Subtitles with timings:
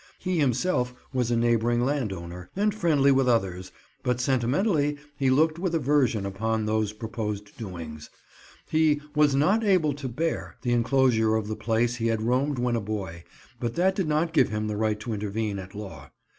[0.17, 5.75] He himself was a neighbouring landowner, and friendly with others, but sentimentally, he looked with
[5.75, 8.09] aversion upon those proposed doings.
[8.67, 12.75] He "was not able to bear" the enclosure of the place he had roamed when
[12.75, 13.25] a boy,
[13.59, 16.09] but that did not give him the right to intervene at law.